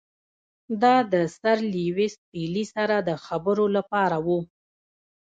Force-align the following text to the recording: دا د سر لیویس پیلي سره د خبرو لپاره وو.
دا 0.81 0.95
د 1.13 1.15
سر 1.39 1.57
لیویس 1.73 2.13
پیلي 2.31 2.65
سره 2.75 2.95
د 3.07 3.11
خبرو 3.25 3.65
لپاره 3.75 4.17
وو. 4.25 4.39